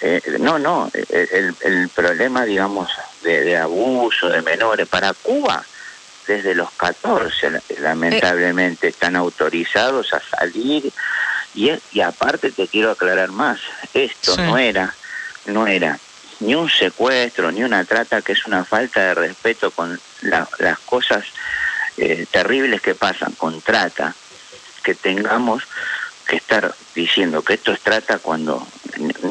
Eh, 0.00 0.22
no, 0.40 0.58
no, 0.58 0.90
el, 0.92 1.54
el 1.60 1.88
problema, 1.88 2.44
digamos, 2.44 2.90
de, 3.22 3.56
abuso 3.56 4.28
de 4.28 4.42
menores 4.42 4.86
para 4.88 5.12
Cuba, 5.14 5.64
desde 6.26 6.54
los 6.54 6.70
14, 6.72 7.62
lamentablemente, 7.80 8.88
están 8.88 9.16
autorizados 9.16 10.12
a 10.12 10.20
salir. 10.20 10.92
Y, 11.54 11.70
y 11.92 12.00
aparte 12.00 12.52
te 12.52 12.68
quiero 12.68 12.92
aclarar 12.92 13.30
más, 13.30 13.58
esto 13.92 14.36
no 14.36 14.56
era, 14.56 14.94
no 15.46 15.66
era 15.66 15.98
ni 16.40 16.54
un 16.54 16.68
secuestro, 16.70 17.52
ni 17.52 17.62
una 17.62 17.84
trata, 17.84 18.22
que 18.22 18.32
es 18.32 18.46
una 18.46 18.64
falta 18.64 19.00
de 19.00 19.14
respeto 19.14 19.70
con 19.70 20.00
las 20.22 20.78
cosas 20.80 21.24
eh, 21.96 22.26
terribles 22.30 22.80
que 22.80 22.94
pasan 22.94 23.32
con 23.32 23.60
trata, 23.60 24.14
que 24.82 24.94
tengamos 24.94 25.64
que 26.30 26.36
estar 26.36 26.72
diciendo 26.94 27.42
que 27.42 27.54
esto 27.54 27.72
es 27.72 27.80
trata 27.80 28.18
cuando 28.18 28.64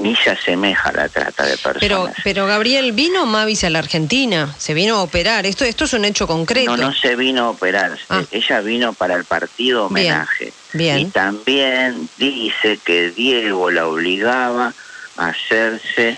ni 0.01 0.17
se 0.17 0.31
asemeja 0.31 0.89
a 0.89 0.91
la 0.91 1.07
trata 1.07 1.45
de 1.45 1.57
personas. 1.57 1.79
Pero, 1.79 2.09
pero 2.25 2.45
Gabriel, 2.45 2.91
¿vino 2.91 3.25
Mavis 3.25 3.63
a 3.63 3.69
la 3.69 3.79
Argentina? 3.79 4.53
¿Se 4.57 4.73
vino 4.73 4.97
a 4.97 5.03
operar? 5.03 5.45
Esto, 5.45 5.63
esto 5.63 5.85
es 5.85 5.93
un 5.93 6.03
hecho 6.03 6.27
concreto. 6.27 6.75
No, 6.75 6.89
no 6.89 6.93
se 6.93 7.15
vino 7.15 7.45
a 7.45 7.49
operar. 7.51 7.97
Ah. 8.09 8.23
Ella 8.31 8.59
vino 8.59 8.91
para 8.91 9.15
el 9.15 9.23
partido 9.23 9.85
homenaje. 9.85 10.51
Bien, 10.73 10.99
Y 10.99 11.05
también 11.05 12.09
dice 12.17 12.79
que 12.83 13.11
Diego 13.11 13.71
la 13.71 13.87
obligaba 13.87 14.73
a 15.15 15.27
hacerse 15.27 16.17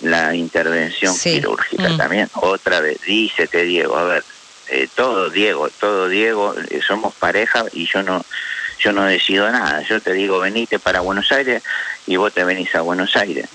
la 0.00 0.34
intervención 0.34 1.14
quirúrgica. 1.18 1.90
Mm. 1.90 1.96
También 1.98 2.30
otra 2.36 2.80
vez 2.80 2.98
dice 3.02 3.48
que 3.48 3.64
Diego, 3.64 3.98
a 3.98 4.04
ver, 4.04 4.24
eh, 4.68 4.88
todo 4.94 5.28
Diego, 5.28 5.68
todo 5.68 6.08
Diego, 6.08 6.54
eh, 6.70 6.80
somos 6.86 7.14
pareja 7.14 7.66
y 7.74 7.86
yo 7.86 8.02
no 8.02 8.24
yo 8.82 8.92
no 8.92 9.04
decido 9.04 9.50
nada. 9.50 9.82
Yo 9.82 10.00
te 10.00 10.12
digo, 10.12 10.40
venite 10.40 10.78
para 10.78 11.00
Buenos 11.00 11.30
Aires 11.32 11.62
y 12.06 12.16
vos 12.16 12.32
te 12.32 12.44
venís 12.44 12.74
a 12.74 12.80
Buenos 12.80 13.16
Aires. 13.16 13.46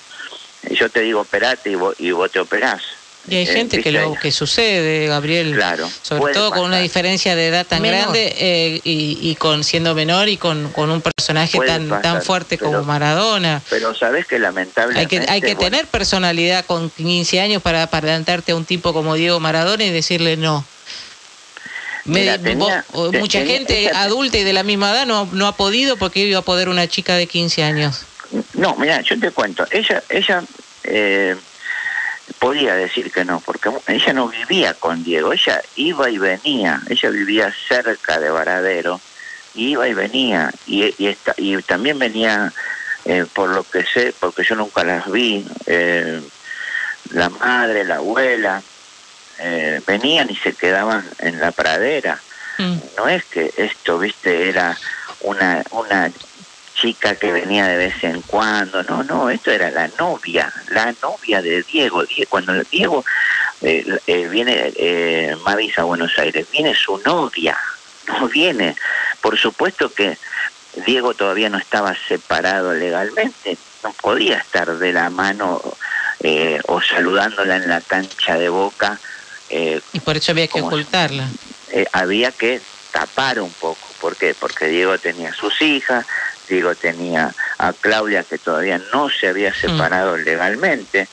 Yo 0.71 0.89
te 0.89 1.01
digo, 1.01 1.21
operate 1.21 1.71
y 1.71 1.75
vos, 1.75 1.95
y 1.99 2.11
vos 2.11 2.31
te 2.31 2.39
operás. 2.39 2.81
Y 3.29 3.35
hay 3.35 3.43
eh, 3.43 3.47
gente 3.47 3.83
que 3.83 3.91
lo 3.91 4.15
que 4.15 4.31
sucede, 4.31 5.07
Gabriel, 5.07 5.53
claro, 5.53 5.89
sobre 6.01 6.33
todo 6.33 6.51
con 6.51 6.61
una 6.61 6.79
diferencia 6.79 7.35
de 7.35 7.47
edad 7.47 7.67
tan 7.67 7.83
grande 7.83 8.81
y, 8.85 9.35
con 9.35 9.65
siendo 9.65 9.93
menor 9.95 10.29
y 10.29 10.37
con, 10.37 10.71
con 10.71 10.89
un 10.89 11.01
personaje 11.01 11.59
tan 11.59 12.01
tan 12.01 12.21
fuerte 12.21 12.57
como 12.57 12.83
Maradona. 12.83 13.61
Pero 13.69 13.93
sabes 13.93 14.25
que 14.27 14.39
lamentablemente 14.39 15.17
hay 15.19 15.25
que 15.25 15.31
hay 15.31 15.41
que 15.41 15.55
tener 15.55 15.87
personalidad 15.87 16.65
con 16.65 16.89
15 16.89 17.41
años 17.41 17.61
para 17.61 17.87
para 17.87 18.07
adelantarte 18.07 18.53
a 18.53 18.55
un 18.55 18.63
tipo 18.63 18.93
como 18.93 19.15
Diego 19.15 19.41
Maradona 19.41 19.83
y 19.83 19.91
decirle 19.91 20.37
no 20.37 20.65
mucha 22.07 23.45
gente 23.45 23.89
adulta 23.89 24.37
y 24.37 24.43
de 24.43 24.53
la 24.53 24.63
misma 24.63 24.91
edad 24.91 25.05
no, 25.05 25.29
no 25.31 25.47
ha 25.47 25.55
podido 25.55 25.97
porque 25.97 26.21
iba 26.21 26.39
a 26.39 26.43
poder 26.43 26.69
una 26.69 26.87
chica 26.87 27.15
de 27.15 27.27
15 27.27 27.63
años. 27.63 28.05
No, 28.53 28.75
mira, 28.75 29.01
yo 29.01 29.19
te 29.19 29.31
cuento, 29.31 29.65
ella, 29.71 30.03
ella 30.09 30.43
eh, 30.83 31.35
podía 32.39 32.75
decir 32.75 33.11
que 33.11 33.23
no, 33.23 33.39
porque 33.39 33.69
ella 33.87 34.13
no 34.13 34.27
vivía 34.27 34.73
con 34.73 35.03
Diego, 35.03 35.33
ella 35.33 35.61
iba 35.75 36.09
y 36.09 36.17
venía, 36.17 36.81
ella 36.89 37.09
vivía 37.09 37.53
cerca 37.67 38.19
de 38.19 38.29
Varadero, 38.29 38.99
iba 39.55 39.87
y 39.87 39.93
venía, 39.93 40.51
y, 40.65 40.85
y, 40.97 41.17
y 41.37 41.61
también 41.63 41.99
venía, 41.99 42.51
eh, 43.05 43.25
por 43.33 43.49
lo 43.49 43.63
que 43.63 43.85
sé, 43.85 44.13
porque 44.19 44.43
yo 44.43 44.55
nunca 44.55 44.83
las 44.83 45.09
vi, 45.09 45.45
eh, 45.65 46.21
la 47.11 47.29
madre, 47.29 47.85
la 47.85 47.95
abuela, 47.95 48.61
eh, 49.39 49.81
venían 49.85 50.29
y 50.29 50.35
se 50.35 50.53
quedaban 50.53 51.05
en 51.19 51.39
la 51.39 51.51
pradera. 51.51 52.19
Mm. 52.57 52.77
No 52.97 53.07
es 53.07 53.23
que 53.25 53.53
esto, 53.57 53.99
viste, 53.99 54.49
era 54.49 54.77
una, 55.21 55.63
una 55.71 56.11
chica 56.79 57.15
que 57.15 57.31
venía 57.31 57.67
de 57.67 57.77
vez 57.77 58.03
en 58.03 58.21
cuando, 58.21 58.83
no, 58.83 59.03
no, 59.03 59.29
esto 59.29 59.51
era 59.51 59.71
la 59.71 59.89
novia, 59.99 60.51
la 60.69 60.93
novia 61.01 61.41
de 61.41 61.63
Diego. 61.63 62.03
Cuando 62.29 62.53
Diego 62.65 63.03
eh, 63.61 63.99
eh, 64.05 64.27
viene, 64.27 64.73
eh, 64.75 65.35
Mavis 65.43 65.77
a 65.79 65.83
Buenos 65.83 66.17
Aires, 66.19 66.47
viene 66.51 66.75
su 66.75 66.97
novia, 66.99 67.57
no 68.07 68.27
viene. 68.27 68.75
Por 69.21 69.37
supuesto 69.37 69.91
que 69.91 70.17
Diego 70.85 71.15
todavía 71.15 71.49
no 71.49 71.57
estaba 71.57 71.95
separado 72.07 72.73
legalmente, 72.73 73.57
no 73.83 73.91
podía 73.93 74.37
estar 74.37 74.77
de 74.77 74.93
la 74.93 75.09
mano 75.09 75.61
o 76.67 76.81
saludándola 76.81 77.57
en 77.57 77.69
la 77.69 77.79
cancha 77.79 78.37
de 78.37 78.49
boca 78.49 78.99
eh, 79.49 79.81
y 79.93 79.99
por 79.99 80.17
eso 80.17 80.31
había 80.31 80.47
que 80.47 80.61
ocultarla. 80.61 81.27
Eh, 81.71 81.85
había 81.91 82.31
que 82.31 82.61
tapar 82.91 83.39
un 83.39 83.51
poco. 83.51 83.87
¿Por 83.99 84.15
qué? 84.15 84.33
Porque 84.33 84.67
Diego 84.67 84.97
tenía 84.97 85.33
sus 85.33 85.61
hijas, 85.61 86.05
Diego 86.47 86.75
tenía 86.75 87.33
a 87.57 87.73
Claudia 87.73 88.23
que 88.23 88.37
todavía 88.37 88.79
no 88.93 89.09
se 89.09 89.27
había 89.27 89.51
mm. 89.51 89.55
separado 89.55 90.17
legalmente, 90.17 91.07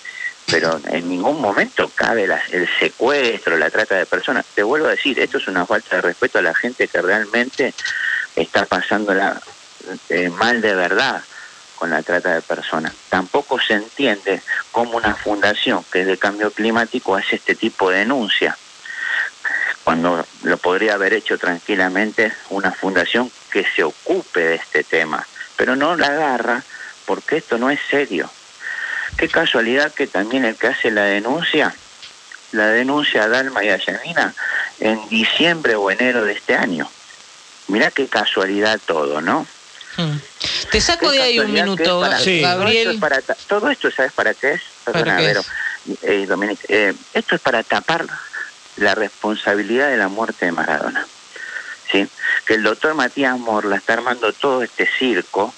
pero 0.50 0.80
en 0.90 1.08
ningún 1.08 1.40
momento 1.40 1.90
cabe 1.94 2.28
el 2.50 2.68
secuestro, 2.78 3.56
la 3.56 3.70
trata 3.70 3.96
de 3.96 4.06
personas. 4.06 4.44
Te 4.54 4.62
vuelvo 4.62 4.88
a 4.88 4.90
decir, 4.90 5.18
esto 5.18 5.38
es 5.38 5.48
una 5.48 5.66
falta 5.66 5.96
de 5.96 6.02
respeto 6.02 6.38
a 6.38 6.42
la 6.42 6.54
gente 6.54 6.88
que 6.88 7.00
realmente 7.00 7.74
está 8.36 8.66
pasándola 8.66 9.40
eh, 10.08 10.28
mal 10.30 10.60
de 10.60 10.74
verdad 10.74 11.22
la 11.86 12.02
trata 12.02 12.34
de 12.34 12.42
personas. 12.42 12.92
Tampoco 13.08 13.60
se 13.60 13.74
entiende 13.74 14.42
cómo 14.72 14.96
una 14.96 15.14
fundación 15.14 15.84
que 15.92 16.02
es 16.02 16.06
de 16.06 16.18
cambio 16.18 16.50
climático 16.50 17.14
hace 17.14 17.36
este 17.36 17.54
tipo 17.54 17.90
de 17.90 17.98
denuncia, 17.98 18.56
cuando 19.84 20.26
lo 20.42 20.56
podría 20.56 20.94
haber 20.94 21.12
hecho 21.12 21.38
tranquilamente 21.38 22.32
una 22.50 22.72
fundación 22.72 23.30
que 23.50 23.64
se 23.64 23.84
ocupe 23.84 24.40
de 24.40 24.54
este 24.56 24.82
tema, 24.82 25.26
pero 25.56 25.76
no 25.76 25.96
la 25.96 26.06
agarra 26.06 26.62
porque 27.04 27.36
esto 27.36 27.58
no 27.58 27.70
es 27.70 27.80
serio. 27.90 28.30
Qué 29.18 29.28
casualidad 29.28 29.92
que 29.92 30.06
también 30.06 30.44
el 30.44 30.56
que 30.56 30.68
hace 30.68 30.90
la 30.90 31.04
denuncia, 31.04 31.74
la 32.52 32.68
denuncia 32.68 33.24
a 33.24 33.28
Dalma 33.28 33.62
y 33.62 33.68
a 33.68 33.76
Yanina 33.76 34.34
en 34.80 35.08
diciembre 35.08 35.76
o 35.76 35.90
enero 35.90 36.24
de 36.24 36.32
este 36.32 36.56
año. 36.56 36.90
Mirá 37.68 37.90
qué 37.90 38.08
casualidad 38.08 38.80
todo, 38.84 39.20
¿no? 39.20 39.46
Hmm. 39.96 40.16
Te 40.70 40.80
saco 40.80 41.10
de 41.10 41.22
ahí 41.22 41.38
un 41.38 41.52
minuto, 41.52 42.00
Gabriel. 42.00 43.00
Todo 43.46 43.70
esto, 43.70 43.90
¿sabes 43.90 44.12
para 44.12 44.34
qué 44.34 44.54
es? 44.54 44.62
Perdona, 44.84 45.22
eh, 46.02 46.26
eh, 46.68 46.94
esto 47.12 47.34
es 47.34 47.40
para 47.40 47.62
tapar 47.62 48.06
la 48.76 48.94
responsabilidad 48.94 49.88
de 49.88 49.96
la 49.96 50.08
muerte 50.08 50.46
de 50.46 50.52
Maradona. 50.52 51.06
¿sí? 51.90 52.08
Que 52.46 52.54
el 52.54 52.62
doctor 52.62 52.94
Matías 52.94 53.38
Morla 53.38 53.76
está 53.76 53.94
armando 53.94 54.32
todo 54.32 54.62
este 54.62 54.88
circo 54.98 55.54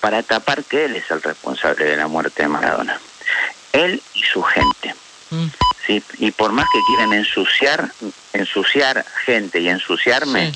para 0.00 0.22
tapar 0.22 0.64
que 0.64 0.84
él 0.84 0.96
es 0.96 1.10
el 1.10 1.22
responsable 1.22 1.84
de 1.84 1.96
la 1.96 2.06
muerte 2.06 2.42
de 2.42 2.48
Maradona. 2.48 3.00
Él 3.72 4.00
y 4.14 4.22
su 4.22 4.42
gente. 4.42 4.94
Hmm. 5.30 5.48
¿sí? 5.86 6.02
Y 6.18 6.30
por 6.30 6.52
más 6.52 6.66
que 6.72 6.78
quieran 6.88 7.12
ensuciar, 7.12 7.90
ensuciar 8.32 9.04
gente 9.24 9.60
y 9.60 9.68
ensuciarme, 9.68 10.52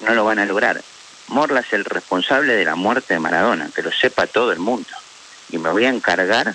no 0.00 0.14
lo 0.14 0.24
van 0.24 0.38
a 0.38 0.44
lograr. 0.44 0.82
Morla 1.28 1.60
es 1.60 1.72
el 1.72 1.84
responsable 1.84 2.54
de 2.54 2.64
la 2.64 2.74
muerte 2.74 3.14
de 3.14 3.20
Maradona, 3.20 3.70
que 3.74 3.82
lo 3.82 3.92
sepa 3.92 4.26
todo 4.26 4.52
el 4.52 4.58
mundo. 4.58 4.88
Y 5.50 5.58
me 5.58 5.70
voy 5.70 5.84
a 5.84 5.90
encargar 5.90 6.54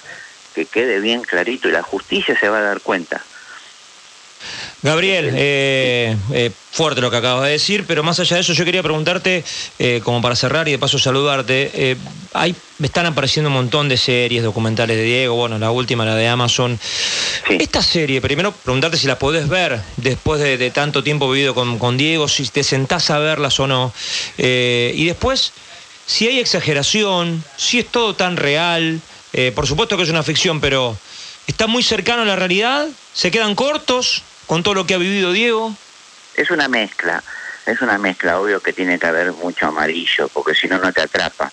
que 0.54 0.66
quede 0.66 1.00
bien 1.00 1.22
clarito 1.22 1.70
y 1.70 1.72
la 1.72 1.84
justicia 1.84 2.38
se 2.40 2.50
va 2.50 2.60
a 2.60 2.64
dar 2.64 2.82
cuenta. 2.82 3.22
Gabriel, 4.82 5.34
eh, 5.36 6.16
eh, 6.32 6.52
fuerte 6.72 7.02
lo 7.02 7.12
que 7.12 7.18
acabas 7.18 7.44
de 7.44 7.52
decir, 7.52 7.84
pero 7.86 8.02
más 8.02 8.18
allá 8.22 8.38
de 8.38 8.44
eso 8.44 8.54
yo 8.54 8.64
quería 8.64 8.82
preguntarte, 8.82 9.44
eh, 9.78 10.00
como 10.06 10.22
para 10.22 10.38
cerrar 10.38 10.70
y 10.70 10.72
de 10.72 10.80
paso 10.80 10.98
saludarte, 10.98 11.98
hay, 12.34 12.56
me 12.78 12.88
están 12.88 13.06
apareciendo 13.06 13.50
un 13.50 13.56
montón 13.56 13.90
de 13.90 13.98
series, 13.98 14.42
documentales 14.42 14.96
de 14.96 15.04
Diego, 15.04 15.36
bueno, 15.36 15.60
la 15.60 15.72
última, 15.72 16.06
la 16.06 16.16
de 16.16 16.30
Amazon. 16.30 16.80
Esta 17.50 17.82
serie, 17.82 18.22
primero 18.22 18.54
preguntarte 18.54 18.96
si 18.96 19.08
la 19.08 19.20
podés 19.20 19.50
ver 19.50 19.82
después 19.98 20.40
de, 20.40 20.72
tanto 20.72 21.04
tiempo 21.04 21.30
vivido 21.30 21.54
con, 21.54 21.78
con, 21.78 21.98
Diego, 21.98 22.30
si 22.30 22.48
te 22.48 22.64
sentás 22.64 23.10
a 23.10 23.20
verlas 23.20 23.60
o 23.60 23.68
no. 23.68 23.92
y 24.38 25.06
después, 25.06 25.52
si 26.06 26.28
hay 26.28 26.40
exageración, 26.40 27.44
si 27.58 27.80
es 27.80 27.88
todo 27.88 28.16
tan 28.16 28.38
real, 28.38 29.02
por 29.56 29.68
supuesto 29.68 29.98
que 29.98 30.04
es 30.04 30.10
una 30.10 30.24
ficción, 30.24 30.62
pero 30.62 30.98
está 31.48 31.68
muy 31.68 31.84
cercano 31.84 32.22
a 32.22 32.26
la 32.26 32.38
realidad, 32.38 32.88
se 33.14 33.30
quedan 33.30 33.56
cortos 33.56 34.24
con 34.50 34.64
todo 34.64 34.74
lo 34.74 34.88
que 34.88 34.96
ha 34.96 34.98
vivido 34.98 35.32
Diego? 35.32 35.76
Es 36.34 36.50
una 36.50 36.68
mezcla, 36.68 37.22
es 37.68 37.82
una 37.84 38.00
mezcla, 38.00 38.40
obvio 38.40 38.60
que 38.62 38.74
tiene 38.74 38.98
que 38.98 39.06
haber 39.06 39.32
mucho 39.34 39.68
amarillo, 39.68 40.28
porque 40.30 40.56
si 40.56 40.68
no, 40.68 40.80
no 40.80 40.92
te 40.92 41.02
atrapa. 41.02 41.52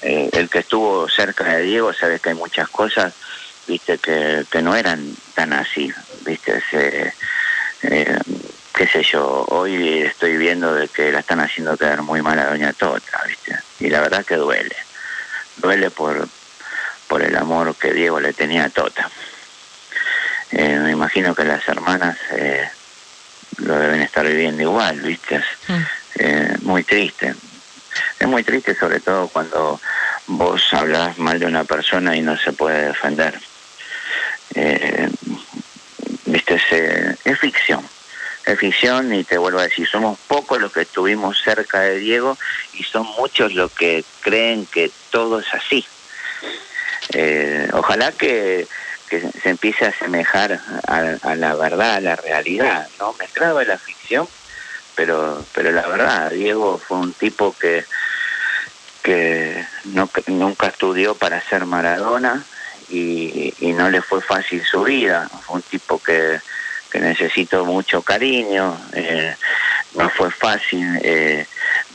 Eh, 0.00 0.30
el 0.32 0.48
que 0.48 0.60
estuvo 0.60 1.10
cerca 1.10 1.44
de 1.44 1.62
Diego 1.62 1.92
sabe 1.92 2.18
que 2.18 2.30
hay 2.30 2.34
muchas 2.34 2.70
cosas, 2.70 3.12
viste, 3.66 3.98
que, 3.98 4.62
no 4.62 4.74
eran 4.74 5.14
tan 5.34 5.52
así, 5.52 5.92
viste, 6.24 6.62
eh, 6.72 7.12
qué 8.74 8.86
sé 8.86 9.02
yo, 9.02 9.44
hoy 9.50 9.98
estoy 10.00 10.38
viendo 10.38 10.72
de 10.72 10.88
que 10.88 11.12
la 11.12 11.18
están 11.18 11.40
haciendo 11.40 11.76
quedar 11.76 12.00
muy 12.00 12.22
mal 12.22 12.38
a 12.38 12.46
Doña 12.46 12.72
Tota, 12.72 13.22
viste, 13.26 13.58
y 13.78 13.90
la 13.90 14.00
verdad 14.00 14.24
que 14.24 14.36
duele, 14.36 14.76
duele 15.58 15.90
por, 15.90 16.26
por 17.08 17.20
el 17.20 17.36
amor 17.36 17.76
que 17.76 17.92
Diego 17.92 18.20
le 18.20 18.32
tenía 18.32 18.64
a 18.64 18.70
Tota. 18.70 19.09
Eh, 21.00 21.02
imagino 21.02 21.34
que 21.34 21.44
las 21.44 21.66
hermanas 21.66 22.18
eh, 22.32 22.68
lo 23.58 23.78
deben 23.78 24.02
estar 24.02 24.26
viviendo 24.26 24.62
igual, 24.62 25.00
¿viste? 25.00 25.38
Mm. 25.68 25.82
Eh, 26.16 26.56
muy 26.62 26.84
triste. 26.84 27.34
Es 28.18 28.28
muy 28.28 28.44
triste 28.44 28.74
sobre 28.74 29.00
todo 29.00 29.28
cuando 29.28 29.80
vos 30.26 30.62
hablas 30.72 31.18
mal 31.18 31.38
de 31.38 31.46
una 31.46 31.64
persona 31.64 32.14
y 32.16 32.20
no 32.20 32.36
se 32.36 32.52
puede 32.52 32.88
defender. 32.88 33.40
¿Viste? 36.26 36.54
Es, 36.54 37.16
es 37.24 37.38
ficción. 37.38 37.82
Es 38.44 38.58
ficción 38.58 39.14
y 39.14 39.24
te 39.24 39.38
vuelvo 39.38 39.58
a 39.58 39.64
decir, 39.64 39.88
somos 39.88 40.18
pocos 40.28 40.60
los 40.60 40.72
que 40.72 40.82
estuvimos 40.82 41.42
cerca 41.42 41.80
de 41.80 41.98
Diego 41.98 42.36
y 42.74 42.84
son 42.84 43.06
muchos 43.18 43.54
los 43.54 43.72
que 43.72 44.04
creen 44.20 44.66
que 44.66 44.90
todo 45.10 45.40
es 45.40 45.52
así. 45.54 45.86
ojalá 47.72 48.12
que 48.12 48.66
que 49.10 49.20
se 49.20 49.50
empiece 49.50 49.84
a 49.84 49.88
asemejar 49.88 50.60
a, 50.86 51.34
la 51.34 51.54
verdad, 51.56 51.96
a 51.96 52.00
la 52.00 52.16
realidad, 52.16 52.88
¿no? 53.00 53.12
Mezclado 53.14 53.60
la 53.64 53.76
ficción, 53.76 54.28
pero, 54.94 55.44
pero 55.52 55.72
la 55.72 55.86
verdad, 55.88 56.30
Diego 56.30 56.78
fue 56.78 56.98
un 56.98 57.12
tipo 57.12 57.54
que, 57.58 57.84
que 59.02 59.66
no, 59.86 60.08
nunca 60.28 60.68
estudió 60.68 61.16
para 61.16 61.42
ser 61.42 61.66
Maradona 61.66 62.44
y, 62.88 63.52
no 63.60 63.90
le 63.90 64.00
fue 64.00 64.20
fácil 64.20 64.62
su 64.64 64.84
vida, 64.84 65.28
fue 65.46 65.56
un 65.56 65.62
tipo 65.62 66.00
que, 66.00 66.40
que 66.90 67.00
necesitó 67.00 67.64
mucho 67.64 68.02
cariño, 68.02 68.76
eh, 68.92 69.34
no 69.94 70.08
fue 70.10 70.30
fácil. 70.30 71.00
Eh, 71.02 71.46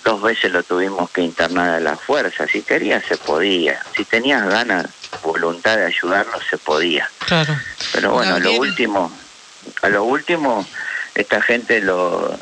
dos 0.04 0.22
veces 0.22 0.52
lo 0.52 0.64
tuvimos 0.64 1.10
que 1.12 1.22
internar 1.22 1.70
a 1.70 1.80
la 1.80 1.96
fuerza. 1.96 2.48
Si 2.48 2.62
querías, 2.62 3.06
se 3.06 3.18
podía. 3.18 3.80
Si 3.96 4.06
tenías 4.06 4.48
ganas, 4.48 4.88
voluntad 5.24 5.78
de 5.78 5.86
ayudarnos, 5.86 6.42
se 6.50 6.58
podía. 6.58 7.10
Claro. 7.20 7.56
Pero 7.94 8.12
bueno, 8.12 8.40
lo 8.40 8.54
último, 8.54 9.12
a 9.82 9.90
lo 9.90 10.04
último, 10.04 10.66
esta 11.14 11.42
gente 11.42 11.82
lo, 11.82 12.38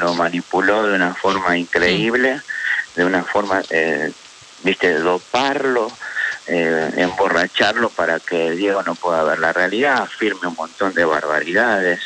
lo 0.00 0.14
manipuló 0.14 0.86
de 0.86 0.96
una 0.96 1.14
forma 1.14 1.56
increíble, 1.56 2.40
de 2.96 3.04
una 3.04 3.24
forma, 3.24 3.62
eh, 3.70 4.12
viste, 4.62 4.94
doparlo, 4.94 5.90
eh, 6.46 6.90
emborracharlo 6.96 7.88
para 7.90 8.18
que 8.18 8.50
Diego 8.52 8.82
no 8.82 8.94
pueda 8.94 9.22
ver 9.22 9.38
la 9.38 9.52
realidad, 9.52 10.08
firme 10.08 10.48
un 10.48 10.54
montón 10.54 10.92
de 10.94 11.04
barbaridades. 11.04 12.00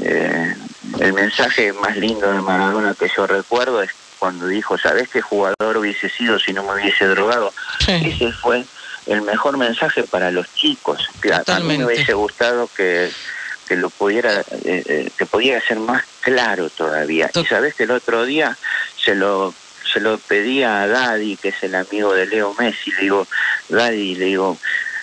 Eh, 0.00 0.54
el 1.00 1.12
mensaje 1.12 1.72
más 1.72 1.96
lindo 1.96 2.32
de 2.32 2.40
Maradona 2.40 2.94
que 2.94 3.10
yo 3.14 3.26
recuerdo 3.26 3.82
es 3.82 3.90
cuando 4.24 4.46
dijo, 4.46 4.78
¿sabes 4.78 5.10
qué 5.10 5.20
jugador 5.20 5.76
hubiese 5.76 6.08
sido 6.08 6.38
si 6.38 6.54
no 6.54 6.62
me 6.62 6.72
hubiese 6.72 7.04
drogado? 7.04 7.52
Ese 7.86 8.32
fue 8.32 8.64
el 9.04 9.20
mejor 9.20 9.58
mensaje 9.58 10.04
para 10.04 10.30
los 10.30 10.46
chicos. 10.54 11.10
Que 11.20 11.34
a 11.34 11.60
mí 11.60 11.76
me 11.76 11.84
hubiese 11.84 12.14
gustado 12.14 12.70
que, 12.74 13.10
que 13.68 13.76
lo 13.76 13.90
pudiera, 13.90 14.40
eh, 14.40 14.82
eh, 14.86 15.10
que 15.14 15.26
pudiera 15.26 15.60
ser 15.60 15.78
más 15.78 16.04
claro 16.22 16.70
todavía. 16.70 17.30
Y 17.34 17.44
sabes 17.44 17.74
que 17.74 17.82
el 17.82 17.90
otro 17.90 18.24
día 18.24 18.56
se 18.96 19.14
lo 19.14 19.52
se 19.92 20.00
lo 20.00 20.16
pedía 20.16 20.80
a 20.80 20.86
Daddy, 20.88 21.36
que 21.36 21.48
es 21.48 21.62
el 21.62 21.74
amigo 21.74 22.14
de 22.14 22.24
Leo 22.24 22.54
Messi, 22.58 22.92
le 22.92 23.02
digo, 23.02 23.28
Daddy, 23.68 24.14
le 24.14 24.24
digo, 24.24 24.58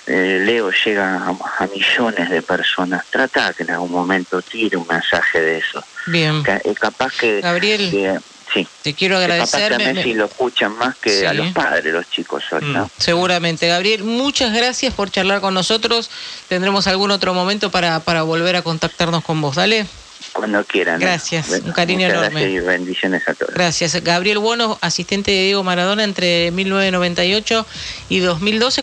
eh, 0.08 0.42
Leo 0.44 0.72
llega 0.72 1.28
a, 1.60 1.68
millones 1.68 2.28
de 2.28 2.42
personas. 2.42 3.06
Trata 3.12 3.54
que 3.54 3.62
en 3.62 3.70
algún 3.70 3.92
momento 3.92 4.42
tire 4.42 4.78
un 4.78 4.88
mensaje 4.88 5.40
de 5.40 5.60
eso. 5.60 5.84
Bien. 6.08 6.44
es 6.64 6.80
capaz 6.80 7.16
que. 7.20 7.40
Gabriel. 7.40 8.20
Sí. 8.54 8.68
Te 8.82 8.94
quiero 8.94 9.18
agradecer. 9.18 9.76
Que 9.76 9.84
a 9.84 9.94
Messi 9.94 10.14
lo 10.14 10.26
escuchan 10.26 10.78
más 10.78 10.96
que 10.98 11.28
a 11.28 11.34
los 11.34 11.48
padres, 11.54 11.94
los 11.94 12.10
chicos 12.10 12.44
hoy, 12.52 12.62
¿no? 12.66 12.86
Mm, 12.86 12.90
seguramente. 12.98 13.68
Gabriel, 13.68 14.04
muchas 14.04 14.54
gracias 14.54 14.94
por 14.94 15.12
charlar 15.12 15.42
con 15.42 15.54
nosotros. 15.54 16.10
Tendremos 16.48 16.88
algún 16.88 17.12
otro 17.12 17.34
momento 17.34 17.72
para, 17.72 18.00
para 18.02 18.24
volver 18.24 18.56
a 18.56 18.62
contactarnos 18.62 19.24
con 19.24 19.42
vos. 19.42 19.56
Dale. 19.56 19.86
Cuando 20.34 20.64
quieran. 20.64 21.00
Gracias, 21.00 21.50
un 21.50 21.72
cariño 21.74 22.08
enorme. 22.08 22.42
Gracias 22.42 22.64
y 22.64 22.66
bendiciones 22.66 23.28
a 23.28 23.34
todos. 23.34 23.54
Gracias. 23.54 24.02
Gabriel 24.02 24.38
Bueno, 24.38 24.78
asistente 24.82 25.32
de 25.32 25.44
Diego 25.44 25.64
Maradona 25.64 26.04
entre 26.04 26.52
1998 26.52 27.66
y 28.08 28.20
2012. 28.20 28.80